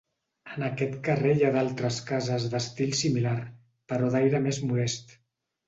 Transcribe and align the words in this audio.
En 0.53 0.63
aquest 0.67 0.95
carrer 1.07 1.33
hi 1.39 1.45
ha 1.47 1.51
d'altres 1.57 1.99
cases 2.09 2.49
d'estil 2.55 2.97
similar 3.03 3.37
però 3.93 4.13
d'aire 4.17 4.43
més 4.51 4.63
modest. 4.69 5.19